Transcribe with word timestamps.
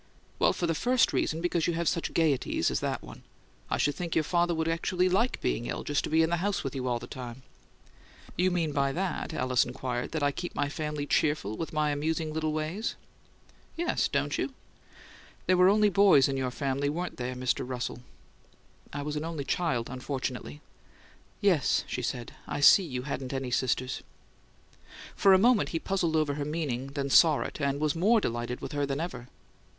"Well, 0.39 0.51
for 0.51 0.65
the 0.65 0.73
first 0.73 1.13
reason, 1.13 1.41
because 1.41 1.67
you 1.67 1.73
have 1.73 1.87
such 1.87 2.11
gaieties 2.15 2.71
as 2.71 2.79
that 2.79 3.03
one. 3.03 3.21
I 3.69 3.77
should 3.77 3.93
think 3.93 4.15
your 4.15 4.23
father 4.23 4.55
would 4.55 4.67
actually 4.67 5.07
like 5.07 5.39
being 5.41 5.67
ill, 5.67 5.83
just 5.83 6.03
to 6.05 6.09
be 6.09 6.23
in 6.23 6.31
the 6.31 6.37
house 6.37 6.63
with 6.63 6.73
you 6.73 6.87
all 6.87 6.97
the 6.97 7.05
time." 7.05 7.43
"You 8.35 8.49
mean 8.49 8.71
by 8.71 8.93
that," 8.93 9.31
Alice 9.31 9.63
inquired, 9.63 10.15
"I 10.23 10.31
keep 10.31 10.55
my 10.55 10.69
family 10.69 11.05
cheerful 11.05 11.55
with 11.55 11.71
my 11.71 11.91
amusing 11.91 12.33
little 12.33 12.51
ways?" 12.51 12.95
"Yes. 13.77 14.07
Don't 14.07 14.39
you?" 14.39 14.55
"There 15.45 15.55
were 15.55 15.69
only 15.69 15.87
boys 15.89 16.27
in 16.27 16.35
your 16.35 16.49
family, 16.49 16.89
weren't 16.89 17.17
there, 17.17 17.35
Mr. 17.35 17.59
Russell?" 17.61 17.99
"I 18.91 19.03
was 19.03 19.15
an 19.15 19.23
only 19.23 19.43
child, 19.43 19.87
unfortunately." 19.87 20.61
"Yes," 21.41 21.83
she 21.85 22.01
said. 22.01 22.33
"I 22.47 22.59
see 22.59 22.81
you 22.81 23.03
hadn't 23.03 23.33
any 23.33 23.51
sisters." 23.51 24.01
For 25.15 25.31
a 25.33 25.37
moment 25.37 25.69
he 25.69 25.77
puzzled 25.79 26.15
over 26.15 26.33
her 26.33 26.43
meaning, 26.43 26.87
then 26.87 27.11
saw 27.11 27.41
it, 27.41 27.61
and 27.61 27.79
was 27.79 27.93
more 27.95 28.19
delighted 28.19 28.61
with 28.61 28.71
her 28.71 28.87
than 28.87 28.99
ever. 28.99 29.27